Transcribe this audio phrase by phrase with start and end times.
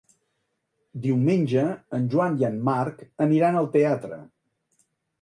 [1.03, 1.67] Diumenge
[1.99, 4.23] en Joan i en Marc aniran al teatre.